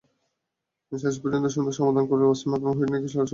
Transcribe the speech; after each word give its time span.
শেষ 0.91 1.15
পর্যন্ত 1.21 1.45
সুন্দর 1.55 1.73
সমাধান 1.77 2.03
দিলেন 2.09 2.27
ওয়াসিম 2.27 2.49
আকরাম, 2.53 2.73
হুইটনিকে 2.77 2.99
সরাসরি 2.99 3.15
বোল্ড 3.15 3.19
করে। 3.19 3.29